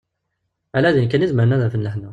Ala 0.77 0.89
din 0.95 1.09
kan 1.09 1.23
i 1.23 1.27
zemren 1.29 1.53
ad 1.55 1.61
afen 1.67 1.85
lehna. 1.85 2.09